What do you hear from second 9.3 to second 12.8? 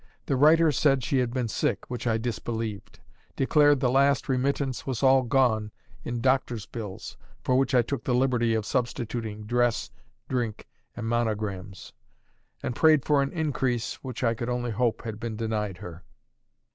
dress, drink, and monograms; and